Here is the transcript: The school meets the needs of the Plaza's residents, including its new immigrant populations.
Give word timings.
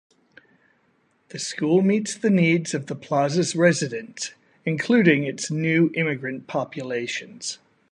The 1.29 1.37
school 1.37 1.83
meets 1.83 2.15
the 2.15 2.31
needs 2.31 2.73
of 2.73 2.87
the 2.87 2.95
Plaza's 2.95 3.55
residents, 3.55 4.31
including 4.65 5.25
its 5.25 5.51
new 5.51 5.91
immigrant 5.93 6.47
populations. 6.47 7.59